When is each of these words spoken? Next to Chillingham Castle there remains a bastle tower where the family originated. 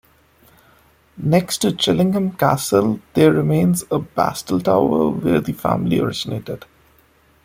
Next 1.17 1.59
to 1.59 1.73
Chillingham 1.73 2.31
Castle 2.31 2.99
there 3.13 3.31
remains 3.31 3.83
a 3.91 3.99
bastle 3.99 4.59
tower 4.59 5.09
where 5.11 5.39
the 5.41 5.53
family 5.53 5.99
originated. 5.99 6.65